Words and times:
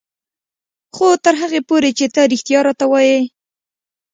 خو 0.95 1.07
تر 1.23 1.33
هغې 1.41 1.61
پورې 1.69 1.89
چې 1.97 2.05
ته 2.13 2.21
رښتيا 2.31 2.59
راته 2.67 2.85
وايې. 2.91 3.19